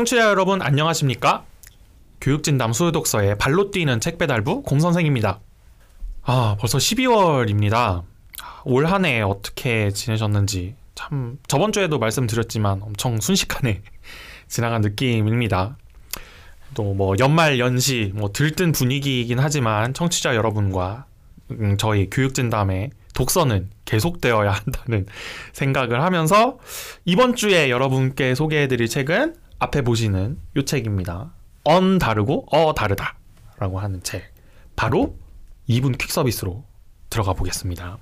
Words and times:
청취자 0.00 0.30
여러분 0.30 0.62
안녕하십니까? 0.62 1.44
교육진담 2.22 2.72
수요독서의 2.72 3.36
발로 3.36 3.70
뛰는 3.70 4.00
책 4.00 4.16
배달부 4.16 4.62
곰선생입니다. 4.62 5.40
아 6.22 6.56
벌써 6.58 6.78
12월입니다. 6.78 8.04
올 8.64 8.86
한 8.86 9.04
해 9.04 9.20
어떻게 9.20 9.90
지내셨는지 9.90 10.74
참 10.94 11.38
저번 11.48 11.72
주에도 11.72 11.98
말씀드렸지만 11.98 12.80
엄청 12.82 13.20
순식간에 13.20 13.82
지나간 14.48 14.80
느낌입니다. 14.80 15.76
또 16.72 16.94
뭐 16.94 17.14
연말 17.18 17.58
연시 17.58 18.10
뭐 18.14 18.32
들뜬 18.32 18.72
분위기이긴 18.72 19.38
하지만 19.38 19.92
청취자 19.92 20.34
여러분과 20.34 21.04
음, 21.50 21.76
저희 21.78 22.08
교육진담의 22.08 22.88
독서는 23.12 23.68
계속되어야 23.84 24.50
한다는 24.50 25.04
생각을 25.52 26.02
하면서 26.02 26.58
이번 27.04 27.36
주에 27.36 27.68
여러분께 27.68 28.34
소개해드릴 28.34 28.88
책은 28.88 29.49
앞에 29.60 29.82
보시는 29.82 30.40
이 30.56 30.64
책입니다. 30.64 31.34
언 31.64 31.98
다르고 31.98 32.46
어 32.50 32.74
다르다라고 32.74 33.78
하는 33.78 34.02
책. 34.02 34.32
바로 34.74 35.18
2분 35.68 35.98
퀵 35.98 36.10
서비스로 36.10 36.64
들어가 37.10 37.34
보겠습니다. 37.34 37.98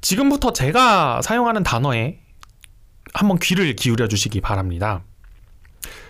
지금부터 0.00 0.52
제가 0.52 1.20
사용하는 1.22 1.64
단어에 1.64 2.20
한번 3.12 3.38
귀를 3.38 3.74
기울여 3.74 4.06
주시기 4.06 4.40
바랍니다. 4.40 5.02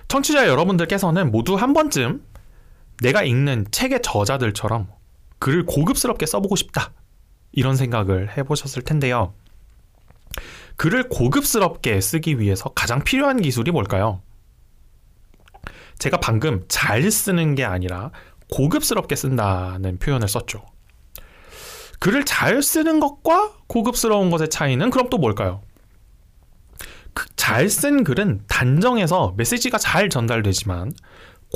청취자 0.09 0.47
여러분들께서는 0.47 1.31
모두 1.31 1.55
한 1.55 1.73
번쯤 1.73 2.23
내가 3.01 3.23
읽는 3.23 3.67
책의 3.71 4.03
저자들처럼 4.03 4.89
글을 5.39 5.65
고급스럽게 5.65 6.27
써보고 6.27 6.57
싶다. 6.57 6.93
이런 7.53 7.75
생각을 7.75 8.37
해보셨을 8.37 8.83
텐데요. 8.83 9.33
글을 10.81 11.11
고급스럽게 11.11 12.01
쓰기 12.01 12.41
위해서 12.41 12.71
가장 12.71 13.05
필요한 13.05 13.43
기술이 13.43 13.71
뭘까요? 13.71 14.23
제가 15.99 16.21
방금 16.21 16.65
잘 16.69 17.11
쓰는 17.11 17.55
게 17.55 17.67
아니라 17.67 18.13
고급스럽게 18.51 19.15
쓴다는 19.15 19.99
표현을 19.99 20.27
썼죠. 20.27 20.65
글을 21.99 22.25
잘 22.25 22.63
쓰는 22.63 22.99
것과 22.99 23.53
고급스러운 23.67 24.31
것의 24.31 24.49
차이는 24.49 24.89
그럼 24.89 25.11
또 25.11 25.19
뭘까요? 25.19 25.61
그 27.13 27.27
잘쓴 27.37 28.03
글은 28.03 28.45
단정해서 28.49 29.35
메시지가 29.37 29.77
잘 29.77 30.09
전달되지만 30.09 30.93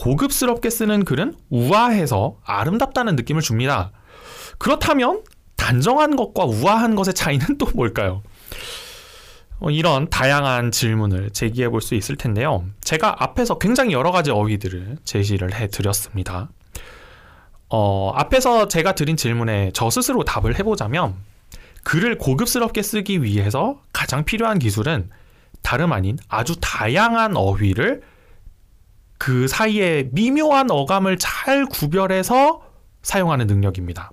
고급스럽게 0.02 0.68
쓰는 0.68 1.06
글은 1.06 1.34
우아해서 1.48 2.36
아름답다는 2.44 3.16
느낌을 3.16 3.40
줍니다. 3.40 3.90
그렇다면 4.58 5.24
단정한 5.56 6.14
것과 6.14 6.44
우아한 6.44 6.94
것의 6.94 7.14
차이는 7.14 7.56
또 7.56 7.66
뭘까요? 7.74 8.22
어, 9.60 9.70
이런 9.70 10.08
다양한 10.10 10.70
질문을 10.72 11.30
제기해 11.30 11.68
볼 11.68 11.80
수 11.80 11.94
있을 11.94 12.16
텐데요. 12.16 12.64
제가 12.80 13.22
앞에서 13.22 13.58
굉장히 13.58 13.92
여러 13.92 14.10
가지 14.10 14.30
어휘들을 14.30 14.98
제시를 15.04 15.54
해 15.54 15.68
드렸습니다. 15.68 16.48
어, 17.68 18.12
앞에서 18.14 18.68
제가 18.68 18.94
드린 18.94 19.16
질문에 19.16 19.70
저 19.74 19.90
스스로 19.90 20.24
답을 20.24 20.58
해보자면 20.58 21.14
글을 21.82 22.18
고급스럽게 22.18 22.82
쓰기 22.82 23.22
위해서 23.22 23.80
가장 23.92 24.24
필요한 24.24 24.58
기술은 24.58 25.10
다름 25.62 25.92
아닌 25.92 26.18
아주 26.28 26.56
다양한 26.60 27.36
어휘를 27.36 28.02
그 29.18 29.48
사이에 29.48 30.08
미묘한 30.12 30.70
어감을 30.70 31.18
잘 31.18 31.66
구별해서 31.66 32.62
사용하는 33.02 33.46
능력입니다. 33.46 34.10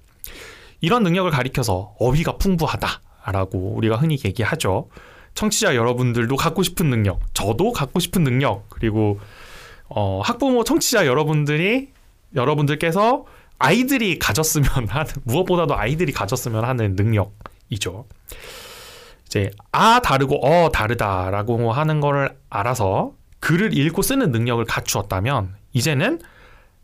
이런 0.79 1.03
능력을 1.03 1.29
가리켜서 1.31 1.93
어휘가 1.99 2.37
풍부하다라고 2.37 3.73
우리가 3.75 3.97
흔히 3.97 4.17
얘기하죠. 4.23 4.89
청취자 5.33 5.75
여러분들도 5.75 6.35
갖고 6.35 6.63
싶은 6.63 6.89
능력, 6.89 7.21
저도 7.33 7.71
갖고 7.71 7.99
싶은 7.99 8.23
능력, 8.23 8.69
그리고 8.69 9.19
어, 9.87 10.21
학부모 10.23 10.63
청취자 10.63 11.05
여러분들이 11.05 11.89
여러분들께서 12.35 13.25
아이들이 13.59 14.17
가졌으면 14.19 14.69
하는 14.89 15.11
무엇보다도 15.23 15.77
아이들이 15.77 16.11
가졌으면 16.11 16.63
하는 16.65 16.95
능력이죠. 16.95 18.05
이제 19.25 19.51
아 19.71 20.01
다르고 20.01 20.45
어 20.45 20.71
다르다라고 20.71 21.71
하는 21.71 22.01
거를 22.01 22.35
알아서 22.49 23.13
글을 23.39 23.77
읽고 23.77 24.01
쓰는 24.01 24.31
능력을 24.31 24.63
갖추었다면 24.65 25.55
이제는 25.73 26.19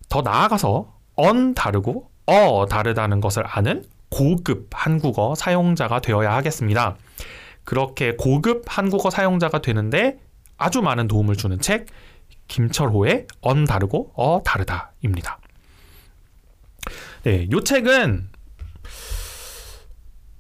더 0.08 0.22
나아가서 0.22 0.94
언 1.16 1.54
다르고 1.54 2.10
어 2.26 2.66
다르다는 2.70 3.20
것을 3.20 3.44
아는 3.46 3.84
고급 4.10 4.70
한국어 4.72 5.36
사용자가 5.36 6.00
되어야 6.00 6.34
하겠습니다. 6.36 6.96
그렇게 7.68 8.16
고급 8.16 8.64
한국어 8.66 9.10
사용자가 9.10 9.60
되는데 9.60 10.18
아주 10.58 10.82
많은 10.82 11.10
도움을 11.10 11.36
주는 11.36 11.60
책 11.60 11.88
김철호의 12.48 13.28
언 13.42 13.66
다르고 13.66 14.14
어 14.16 14.42
다르다입니다. 14.42 15.38
네, 17.24 17.46
이 17.52 17.64
책은 17.66 18.30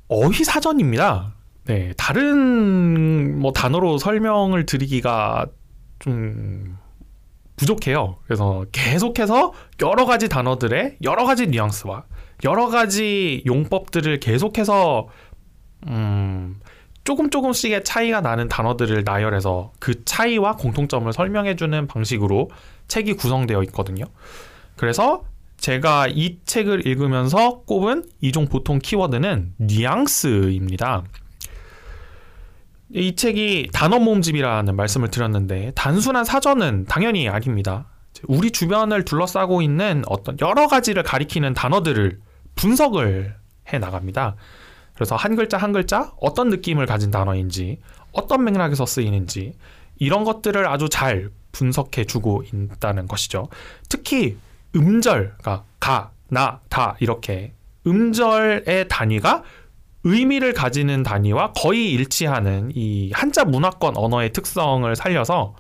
어휘 0.07 0.45
사전입니다. 0.45 1.35
네, 1.65 1.91
다른 1.97 3.37
뭐 3.39 3.51
단어로 3.51 3.97
설명을 3.97 4.65
드리기가 4.65 5.47
좀 5.99 6.77
부족해요. 7.57 8.19
그래서 8.23 8.63
계속해서 8.71 9.51
여러 9.81 10.05
가지 10.05 10.29
단어들의 10.29 10.99
여러 11.03 11.25
가지 11.25 11.47
뉘앙스와 11.47 12.05
여러 12.45 12.67
가지 12.69 13.43
용법들을 13.45 14.21
계속해서 14.21 15.09
음 15.87 16.55
조금 17.07 17.29
조금씩의 17.29 17.85
차이가 17.85 18.19
나는 18.19 18.49
단어들을 18.49 19.05
나열해서 19.05 19.71
그 19.79 20.03
차이와 20.03 20.57
공통점을 20.57 21.13
설명해주는 21.13 21.87
방식으로 21.87 22.49
책이 22.89 23.13
구성되어 23.13 23.63
있거든요. 23.63 24.03
그래서 24.75 25.23
제가 25.55 26.07
이 26.09 26.39
책을 26.43 26.85
읽으면서 26.85 27.61
꼽은 27.61 28.03
이종 28.19 28.47
보통 28.47 28.79
키워드는 28.79 29.53
뉘앙스입니다. 29.55 31.05
이 32.89 33.15
책이 33.15 33.69
단어 33.71 33.99
모음집이라는 33.99 34.75
말씀을 34.75 35.09
드렸는데 35.09 35.71
단순한 35.75 36.25
사전은 36.25 36.87
당연히 36.89 37.29
아닙니다. 37.29 37.85
우리 38.27 38.51
주변을 38.51 39.05
둘러싸고 39.05 39.61
있는 39.61 40.03
어떤 40.07 40.35
여러 40.41 40.67
가지를 40.67 41.03
가리키는 41.03 41.53
단어들을 41.53 42.19
분석을 42.55 43.33
해 43.71 43.79
나갑니다. 43.79 44.35
그래서 44.97 45.15
한 45.15 45.35
글자 45.35 45.57
한 45.57 45.71
글자 45.71 46.11
어떤 46.19 46.49
느낌을 46.49 46.87
가진 46.87 47.11
단어인지 47.11 47.79
어떤 48.11 48.43
맥락에서 48.43 48.87
쓰이는지 48.87 49.53
이런 49.99 50.23
것들을 50.23 50.67
아주 50.67 50.89
잘 50.89 51.29
분석해 51.51 52.05
주고 52.05 52.43
있다는 52.43 53.07
것이죠. 53.07 53.47
특히 53.89 54.37
음절, 54.75 55.35
그러니까 55.37 55.63
가, 55.79 56.11
나, 56.29 56.59
다 56.69 56.95
이렇게 56.99 57.53
음절의 57.85 58.87
단위가 58.89 59.43
의미를 60.03 60.53
가지는 60.53 61.03
단위와 61.03 61.53
거의 61.53 61.91
일치하는 61.91 62.71
이 62.73 63.11
한자 63.13 63.45
문화권 63.45 63.97
언어의 63.97 64.33
특성을 64.33 64.95
살려서 64.95 65.55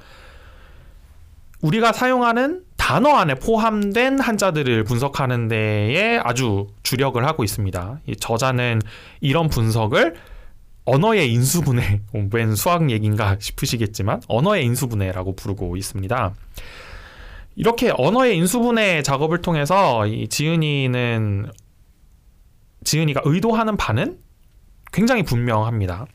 우리가 1.61 1.93
사용하는 1.93 2.63
단어 2.87 3.17
안에 3.17 3.35
포함된 3.35 4.17
한자들을 4.17 4.85
분석하는 4.85 5.49
데에 5.49 6.21
아주 6.23 6.67
주력을 6.83 7.21
하고 7.27 7.43
있습니다. 7.43 7.99
이 8.07 8.15
저자는 8.15 8.81
이런 9.19 9.49
분석을 9.49 10.15
언어의 10.85 11.29
인수분해, 11.33 11.99
웬 12.31 12.55
수학 12.55 12.89
얘기인가 12.89 13.35
싶으시겠지만 13.41 14.21
언어의 14.29 14.63
인수분해라고 14.63 15.35
부르고 15.35 15.75
있습니다. 15.75 16.33
이렇게 17.57 17.91
언어의 17.93 18.37
인수분해 18.37 19.03
작업을 19.03 19.41
통해서 19.41 20.07
이 20.07 20.29
지은이는 20.29 21.51
지은이가 22.85 23.23
의도하는 23.25 23.75
바는 23.75 24.17
굉장히 24.93 25.23
분명합니다. 25.23 26.05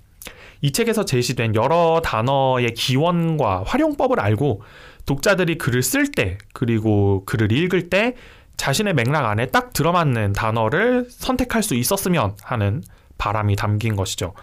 이 0.63 0.73
책에서 0.73 1.05
제시된 1.05 1.55
여러 1.55 2.01
단어의 2.03 2.73
기원과 2.75 3.65
활용법을 3.67 4.21
알고 4.21 4.63
독자들이 5.05 5.59
글을 5.59 5.83
쓸 5.83 6.11
때 6.11 6.39
그리고 6.55 7.25
글을 7.27 7.53
읽을 7.53 7.91
때 7.91 8.15
자신의 8.57 8.95
맥락 8.95 9.27
안에 9.27 9.47
딱 9.47 9.73
들어맞는 9.73 10.33
단어를 10.33 11.07
선택할 11.11 11.65
수 11.65 11.75
있었으면 11.75 12.37
하는 12.43 12.83
바람이 13.19 13.57
담긴 13.57 13.97
것이죠. 13.97 14.35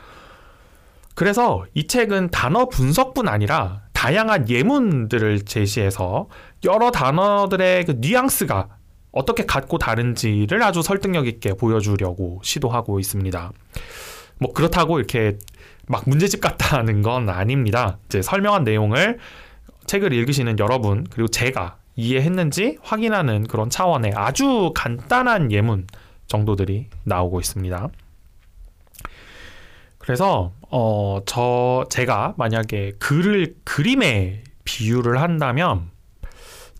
그래서 1.15 1.65
이 1.73 1.87
책은 1.87 2.29
단어 2.31 2.67
분석뿐 2.67 3.27
아니라 3.27 3.81
다양한 3.93 4.49
예문들을 4.49 5.45
제시해서 5.45 6.27
여러 6.65 6.91
단어들의 6.91 7.85
그 7.85 7.91
뉘앙스가 7.99 8.67
어떻게 9.11 9.45
같고 9.45 9.77
다른지를 9.77 10.61
아주 10.63 10.81
설득력 10.81 11.27
있게 11.27 11.53
보여주려고 11.53 12.39
시도하고 12.43 12.99
있습니다. 12.99 13.51
뭐 14.39 14.53
그렇다고 14.53 14.97
이렇게 14.99 15.37
막 15.87 16.03
문제집 16.07 16.41
같다는 16.41 17.01
건 17.01 17.29
아닙니다. 17.29 17.97
이제 18.05 18.21
설명한 18.21 18.63
내용을 18.63 19.19
책을 19.85 20.13
읽으시는 20.13 20.59
여러분 20.59 21.05
그리고 21.09 21.27
제가 21.27 21.77
이해했는지 21.95 22.77
확인하는 22.81 23.45
그런 23.47 23.69
차원의 23.69 24.13
아주 24.15 24.71
간단한 24.75 25.51
예문 25.51 25.87
정도들이 26.27 26.87
나오고 27.03 27.39
있습니다. 27.39 27.89
그래서 29.97 30.53
어 30.71 31.21
저 31.25 31.85
제가 31.89 32.35
만약에 32.37 32.93
글을 32.99 33.55
그림에 33.63 34.43
비유를 34.63 35.19
한다면 35.21 35.89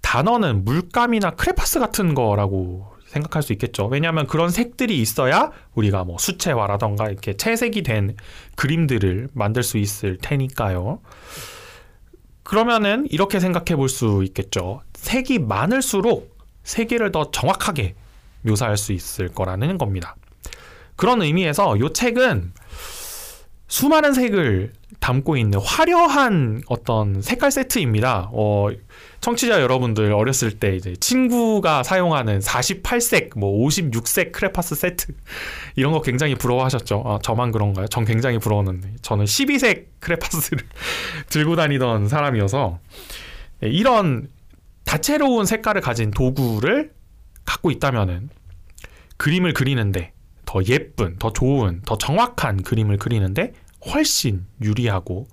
단어는 0.01 0.63
물감이나 0.63 1.31
크레파스 1.31 1.79
같은 1.79 2.13
거라고 2.13 2.94
생각할 3.09 3.41
수 3.41 3.53
있겠죠. 3.53 3.88
왜냐하면 3.88 4.27
그런 4.27 4.50
색들이 4.50 5.00
있어야 5.01 5.51
우리가 5.73 6.03
뭐 6.03 6.17
수채화라던가 6.19 7.09
이렇게 7.09 7.33
채색이 7.33 7.81
된 7.81 8.15
그림들을 8.56 9.29
만들 9.33 9.63
수 9.63 9.77
있을 9.77 10.17
테니까요. 10.17 11.01
그러면은 12.44 13.07
이렇게 13.09 13.39
생각해 13.39 13.75
볼 13.75 13.89
수 13.89 14.23
있겠죠. 14.25 14.81
색이 14.94 15.39
많을수록 15.39 16.38
세계를 16.63 17.11
더 17.11 17.31
정확하게 17.31 17.95
묘사할 18.44 18.77
수 18.77 18.94
있을 18.94 19.29
거라는 19.29 19.77
겁니다. 19.77 20.15
그런 20.95 21.21
의미에서 21.21 21.77
이 21.77 21.94
책은 21.94 22.53
수많은 23.69 24.13
색을 24.13 24.74
담고 25.00 25.38
있는 25.38 25.60
화려한 25.60 26.63
어떤 26.68 27.21
색깔 27.21 27.51
세트입니다. 27.51 28.30
어, 28.33 28.68
청취자 29.21 29.62
여러분들 29.62 30.12
어렸을 30.12 30.60
때 30.60 30.75
이제 30.75 30.94
친구가 31.00 31.83
사용하는 31.83 32.39
48색, 32.39 33.38
뭐 33.38 33.66
56색 33.68 34.31
크레파스 34.31 34.75
세트 34.75 35.13
이런 35.75 35.94
거 35.94 36.01
굉장히 36.01 36.36
부러워하셨죠. 36.36 37.04
아, 37.06 37.19
저만 37.21 37.51
그런가요? 37.51 37.88
전 37.88 38.06
굉장히 38.06 38.39
부러웠는데 38.39 38.95
저는 39.01 39.25
12색 39.25 39.86
크레파스를 40.00 40.63
들고 41.30 41.56
다니던 41.56 42.10
사람이어서 42.10 42.80
네, 43.62 43.69
이런 43.69 44.27
다채로운 44.86 45.45
색깔을 45.45 45.81
가진 45.81 46.10
도구를 46.10 46.92
갖고 47.45 47.69
있다면은 47.69 48.30
그림을 49.18 49.54
그리는데 49.54 50.13
더 50.50 50.63
예쁜, 50.68 51.16
더 51.19 51.31
좋은, 51.31 51.84
더 51.86 51.96
정확한 51.96 52.63
그림을 52.63 52.98
그리는데 52.98 53.54
훨씬 53.86 54.48
유리하고 54.63 55.28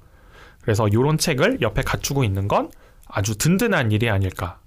그래서 0.60 0.88
이런 0.88 1.16
책을 1.16 1.62
옆에 1.62 1.80
갖추고 1.80 2.22
있는 2.22 2.48
건 2.48 2.70
아주 3.08 3.38
든든한 3.38 3.92
일이 3.92 4.10
아닐까 4.10 4.58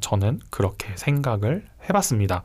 저는 0.00 0.38
그렇게 0.48 0.92
생각을 0.94 1.66
해봤습니다. 1.88 2.44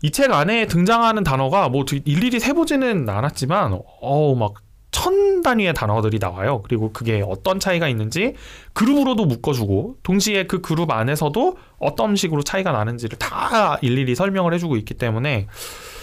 이 0.00 0.10
책 0.10 0.32
안에 0.32 0.66
등장하는 0.68 1.22
단어가 1.22 1.68
뭐 1.68 1.84
일일이 2.06 2.40
세보지는 2.40 3.06
않았지만 3.10 3.78
어우 4.00 4.34
막천 4.36 5.42
단위의 5.42 5.74
단어들이 5.74 6.18
나와요. 6.18 6.62
그리고 6.62 6.92
그게 6.94 7.22
어떤 7.28 7.60
차이가 7.60 7.88
있는지 7.88 8.36
그룹으로도 8.72 9.26
묶어주고 9.26 9.98
동시에 10.02 10.44
그 10.46 10.62
그룹 10.62 10.92
안에서도 10.92 11.58
어떤 11.78 12.16
식으로 12.16 12.42
차이가 12.42 12.72
나는지를 12.72 13.18
다 13.18 13.76
일일이 13.82 14.14
설명을 14.14 14.54
해주고 14.54 14.78
있기 14.78 14.94
때문에 14.94 15.46
어, 15.46 15.97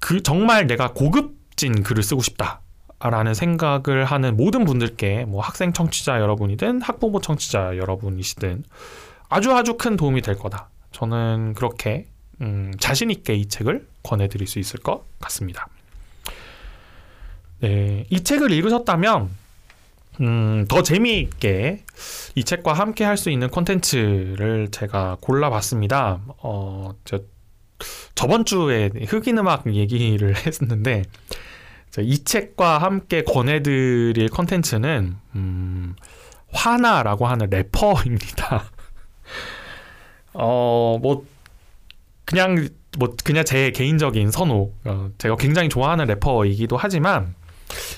그 0.00 0.22
정말 0.22 0.66
내가 0.66 0.92
고급진 0.92 1.82
글을 1.82 2.02
쓰고 2.02 2.22
싶다. 2.22 2.60
라는 3.00 3.32
생각을 3.32 4.04
하는 4.04 4.36
모든 4.36 4.64
분들께 4.64 5.24
뭐 5.24 5.40
학생 5.40 5.72
청취자 5.72 6.18
여러분이든 6.18 6.82
학부모 6.82 7.20
청취자 7.20 7.76
여러분이시든 7.76 8.64
아주 9.28 9.54
아주 9.54 9.76
큰 9.76 9.96
도움이 9.96 10.20
될 10.20 10.36
거다. 10.36 10.68
저는 10.90 11.54
그렇게 11.54 12.06
음, 12.40 12.72
자신 12.80 13.12
있게 13.12 13.34
이 13.34 13.46
책을 13.46 13.86
권해드릴 14.02 14.48
수 14.48 14.58
있을 14.58 14.80
것 14.80 15.04
같습니다. 15.20 15.68
네, 17.60 18.04
이 18.10 18.24
책을 18.24 18.50
읽으셨다면 18.50 19.30
음, 20.20 20.66
더 20.68 20.82
재미있게 20.82 21.84
이 22.34 22.44
책과 22.44 22.72
함께 22.72 23.04
할 23.04 23.16
수 23.16 23.30
있는 23.30 23.48
콘텐츠를 23.48 24.68
제가 24.72 25.18
골라봤습니다. 25.20 26.20
어, 26.38 26.92
저, 27.78 27.86
저번 28.14 28.44
주에 28.44 28.90
흑인 29.06 29.38
음악 29.38 29.72
얘기를 29.72 30.34
했는데 30.46 31.04
이 31.98 32.22
책과 32.22 32.78
함께 32.78 33.22
권해드릴 33.24 34.28
컨텐츠는 34.28 35.16
음, 35.34 35.96
화나라고 36.52 37.26
하는 37.26 37.48
래퍼입니다. 37.50 38.70
어, 40.34 40.98
뭐 41.02 41.26
그냥 42.24 42.68
뭐 42.98 43.14
그냥 43.24 43.44
제 43.44 43.70
개인적인 43.70 44.30
선호, 44.30 44.72
어, 44.84 45.10
제가 45.18 45.36
굉장히 45.36 45.68
좋아하는 45.68 46.06
래퍼이기도 46.06 46.76
하지만 46.76 47.34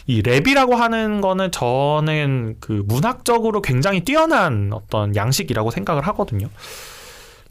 이 0.06 0.23
랩이라고 0.23 0.75
하는 0.75 1.21
거는 1.21 1.50
저는 1.53 2.56
그 2.61 2.82
문학적으로 2.87 3.62
굉장히 3.62 4.00
뛰어난 4.00 4.71
어떤 4.73 5.15
양식이라고 5.15 5.71
생각을 5.71 6.06
하거든요. 6.09 6.49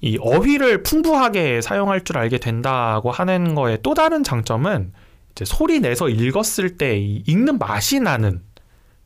이 0.02 0.18
어휘를 0.20 0.84
풍부하게 0.84 1.62
사용할 1.62 2.04
줄 2.04 2.18
알게 2.18 2.38
된다고 2.38 3.12
하는 3.12 3.56
거의 3.56 3.80
또 3.84 3.94
다른 3.94 4.24
장점은 4.24 4.94
이제 5.32 5.46
소리 5.46 5.80
내서 5.80 6.10
읽었을 6.10 6.78
때 6.78 6.98
읽는 6.98 7.60
맛이 7.60 8.00
나는 8.00 8.42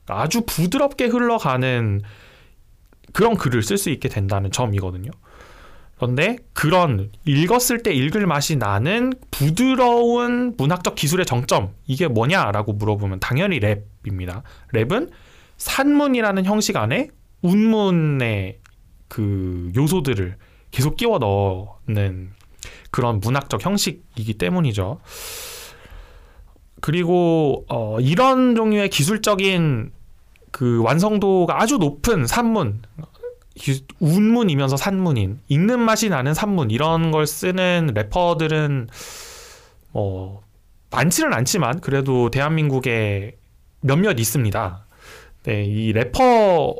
아주 0.08 0.42
부드럽게 0.46 1.06
흘러가는 1.06 2.02
그런 3.12 3.36
글을 3.36 3.64
쓸 3.64 3.78
수 3.78 3.90
있게 3.90 4.10
된다는 4.10 4.52
점이거든요. 4.52 5.12
그런데 5.96 6.38
그런 6.54 7.12
읽었을 7.26 7.84
때 7.84 7.94
읽을 7.94 8.26
맛이 8.26 8.58
나는 8.58 9.14
부드러운 9.32 10.56
문학적 10.58 10.96
기술의 10.96 11.26
정점 11.26 11.74
이게 11.88 12.08
뭐냐라고 12.08 12.74
물어보면 12.74 13.20
당연히 13.20 13.60
랩입니다. 13.60 14.42
랩은 14.74 15.10
산문이라는 15.58 16.46
형식 16.46 16.76
안에 16.76 17.10
운문의 17.42 18.60
그 19.08 19.72
요소들을 19.76 20.36
계속 20.74 20.98
끼워 20.98 21.20
넣는 21.20 22.32
그런 22.92 23.20
문학적 23.20 23.64
형식이기 23.64 24.34
때문이죠. 24.34 25.00
그리고 26.82 27.64
어, 27.70 28.00
이런 28.02 28.56
종류의 28.56 28.90
기술적인 28.90 29.92
그 30.52 30.82
완성도가 30.82 31.62
아주 31.62 31.78
높은 31.78 32.28
산문 32.28 32.82
운문이면서 34.00 34.76
산문인 34.76 35.40
읽는 35.48 35.80
맛이 35.80 36.10
나는 36.10 36.34
산문 36.34 36.72
이런 36.72 37.12
걸 37.12 37.28
쓰는 37.28 37.92
래퍼들은 37.94 38.90
뭐 39.92 40.42
많지는 40.90 41.34
않지만 41.34 41.82
그래도 41.82 42.32
대한민국에 42.32 43.38
몇몇 43.82 44.20
있습니다. 44.20 44.86
네, 45.44 45.66
이 45.66 45.94
래퍼 45.94 46.76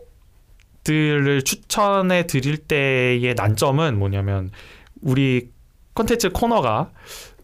들을 0.84 1.42
추천해 1.44 2.28
드릴 2.28 2.58
때의 2.58 3.34
난점은 3.36 3.98
뭐냐면 3.98 4.52
우리 5.02 5.50
컨텐츠 5.96 6.32
코너가 6.32 6.92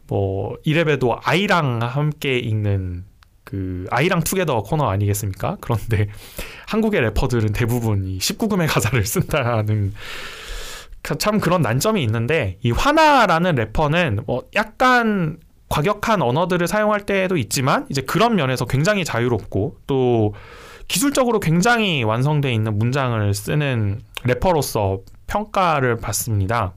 뭐 0.07 0.57
이래봬도 0.63 1.19
아이랑 1.23 1.81
함께 1.81 2.39
읽는 2.39 3.05
그 3.43 3.85
아이랑 3.89 4.21
together 4.21 4.63
코너 4.63 4.89
아니겠습니까? 4.89 5.57
그런데 5.61 6.07
한국의 6.67 7.01
래퍼들은 7.01 7.53
대부분 7.53 8.05
이 8.05 8.17
19금의 8.19 8.67
가사를 8.67 9.03
쓴다는 9.05 9.93
참 11.17 11.39
그런 11.39 11.61
난점이 11.61 12.03
있는데 12.03 12.57
이 12.61 12.71
화나라는 12.71 13.55
래퍼는 13.55 14.21
뭐 14.25 14.43
약간 14.55 15.37
과격한 15.69 16.21
언어들을 16.21 16.67
사용할 16.67 17.05
때도 17.05 17.37
있지만 17.37 17.85
이제 17.89 18.01
그런 18.01 18.35
면에서 18.35 18.65
굉장히 18.65 19.05
자유롭고 19.05 19.77
또 19.87 20.33
기술적으로 20.89 21.39
굉장히 21.39 22.03
완성되어 22.03 22.51
있는 22.51 22.77
문장을 22.77 23.33
쓰는 23.33 24.01
래퍼로서 24.23 24.99
평가를 25.27 25.97
받습니다. 25.97 26.73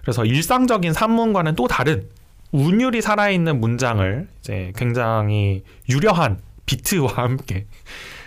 그래서 0.00 0.24
일상적인 0.24 0.92
산문과는 0.92 1.54
또 1.54 1.68
다른 1.68 2.08
운율이 2.52 3.02
살아있는 3.02 3.60
문장을 3.60 4.26
이제 4.40 4.72
굉장히 4.74 5.62
유려한 5.88 6.40
비트와 6.66 7.12
함께 7.14 7.66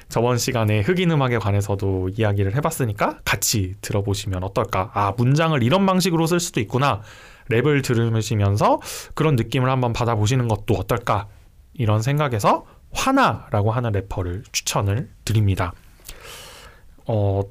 저번 0.08 0.38
시간에 0.38 0.82
흑인 0.82 1.10
음악에 1.10 1.40
관해서도 1.40 2.10
이야기를 2.16 2.56
해봤으니까 2.56 3.20
같이 3.26 3.74
들어보시면 3.82 4.44
어떨까? 4.44 4.92
아, 4.94 5.14
문장을 5.18 5.62
이런 5.64 5.88
방식으로 5.88 6.28
쓸 6.28 6.40
수도 6.40 6.60
있구나. 6.60 7.02
랩을 7.50 7.84
들으시면서 7.84 8.80
그런 9.16 9.36
느낌을 9.36 9.70
한번 9.70 9.92
받아보시는 9.92 10.48
것도 10.48 10.76
어떨까? 10.76 11.28
이런 11.74 12.04
생각에서 12.04 12.66
화나라고 12.94 13.72
하는 13.72 13.92
래퍼를 13.92 14.44
추천을 14.52 15.10
드립니다. 15.26 15.74
어, 17.06 17.42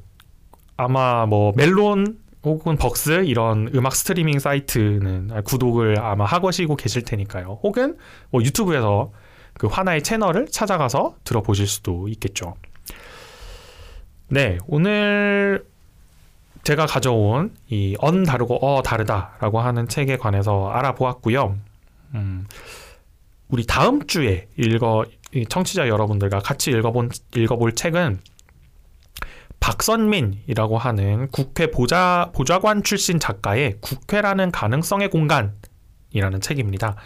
아마 0.76 1.26
뭐 1.26 1.52
멜론 1.56 2.18
혹은 2.44 2.76
벅스 2.76 3.24
이런 3.24 3.70
음악 3.74 3.94
스트리밍 3.94 4.38
사이트는 4.38 5.42
구독을 5.44 6.00
아마 6.00 6.24
하고 6.24 6.50
시고 6.50 6.76
계실 6.76 7.02
테니까요. 7.02 7.60
혹은 7.62 7.96
뭐 8.30 8.42
유튜브에서 8.42 9.12
그 9.54 9.66
화나의 9.66 10.02
채널을 10.02 10.48
찾아가서 10.48 11.16
들어보실 11.24 11.66
수도 11.66 12.08
있겠죠. 12.08 12.54
네, 14.28 14.58
오늘 14.66 15.64
제가 16.64 16.86
가져온 16.86 17.54
이 17.68 17.96
언 18.00 18.22
다르고 18.24 18.64
어 18.64 18.82
다르다라고 18.82 19.60
하는 19.60 19.88
책에 19.88 20.16
관해서 20.16 20.70
알아보았고요. 20.70 21.56
음, 22.14 22.46
우리 23.48 23.66
다음 23.66 24.06
주에 24.06 24.48
읽어 24.56 25.04
청취자 25.48 25.88
여러분들과 25.88 26.40
같이 26.40 26.70
읽어본 26.70 27.10
읽어볼 27.36 27.74
책은 27.74 28.20
박선민이라고 29.60 30.76
하는 30.76 31.28
국회 31.30 31.70
보좌, 31.70 32.30
보좌관 32.34 32.82
출신 32.82 33.20
작가의 33.20 33.76
국회라는 33.80 34.50
가능성의 34.50 35.08
공간이라는 35.10 36.40
책입니다. 36.40 36.96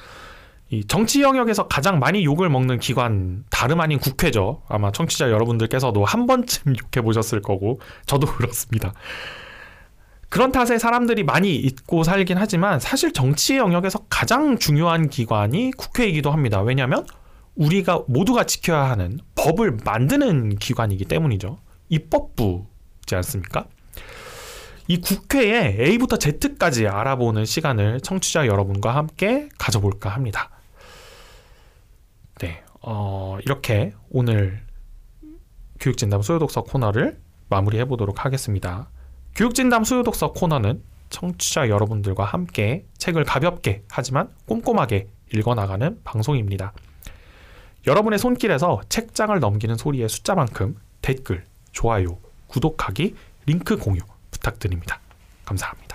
이 0.70 0.84
정치 0.84 1.22
영역에서 1.22 1.68
가장 1.68 2.00
많이 2.00 2.24
욕을 2.24 2.48
먹는 2.48 2.80
기관 2.80 3.44
다름 3.50 3.80
아닌 3.80 3.98
국회죠. 3.98 4.62
아마 4.68 4.90
청취자 4.90 5.30
여러분들께서도 5.30 6.04
한 6.04 6.26
번쯤 6.26 6.74
욕해 6.82 7.04
보셨을 7.04 7.40
거고 7.40 7.80
저도 8.06 8.26
그렇습니다. 8.26 8.92
그런 10.28 10.50
탓에 10.50 10.78
사람들이 10.78 11.22
많이 11.22 11.54
잊고 11.54 12.02
살긴 12.02 12.36
하지만 12.36 12.80
사실 12.80 13.12
정치 13.12 13.58
영역에서 13.58 14.00
가장 14.10 14.58
중요한 14.58 15.08
기관이 15.08 15.70
국회이기도 15.76 16.32
합니다. 16.32 16.62
왜냐하면 16.62 17.06
우리가 17.56 18.04
모두가 18.06 18.44
지켜야 18.44 18.90
하는 18.90 19.18
법을 19.34 19.78
만드는 19.84 20.56
기관이기 20.56 21.06
때문이죠. 21.06 21.58
입법부지 21.88 23.14
않습니까? 23.16 23.66
이 24.88 25.00
국회의 25.00 25.76
A부터 25.80 26.16
Z까지 26.16 26.86
알아보는 26.86 27.44
시간을 27.44 28.00
청취자 28.00 28.46
여러분과 28.46 28.94
함께 28.94 29.48
가져볼까 29.58 30.10
합니다. 30.10 30.50
네, 32.40 32.62
어, 32.82 33.38
이렇게 33.44 33.94
오늘 34.10 34.62
교육진담 35.80 36.22
수요독서 36.22 36.62
코너를 36.64 37.20
마무리해 37.48 37.86
보도록 37.86 38.24
하겠습니다. 38.24 38.88
교육진담 39.34 39.84
수요독서 39.84 40.32
코너는 40.32 40.82
청취자 41.10 41.68
여러분들과 41.68 42.24
함께 42.24 42.86
책을 42.98 43.24
가볍게 43.24 43.82
하지만 43.90 44.30
꼼꼼하게 44.46 45.08
읽어나가는 45.34 46.00
방송입니다. 46.04 46.72
여러분의 47.86 48.18
손길에서 48.18 48.80
책장을 48.88 49.38
넘기는 49.38 49.76
소리의 49.76 50.08
숫자만큼 50.08 50.76
댓글, 51.02 51.44
좋아요, 51.70 52.18
구독하기, 52.48 53.14
링크 53.46 53.76
공유 53.76 54.00
부탁드립니다. 54.32 54.98
감사합니다. 55.44 55.85